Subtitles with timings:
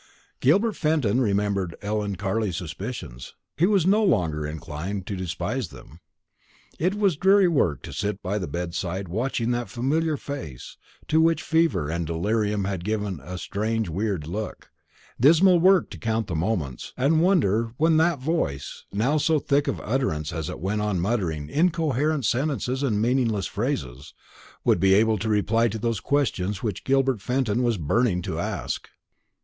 [0.39, 3.35] Gilbert Fenton remembered Ellen Carley's suspicions.
[3.55, 5.99] He was no longer inclined to despise them.
[6.79, 10.75] It was dreary work to sit by the bedside watching that familiar face,
[11.07, 14.71] to which fever and delirium had given a strange weird look;
[15.19, 19.79] dismal work to count the moments, and wonder when that voice, now so thick of
[19.81, 24.15] utterance as it went on muttering incoherent sentences and meaningless phrases,
[24.65, 28.89] would be able to reply to those questions which Gilbert Fenton was burning to ask.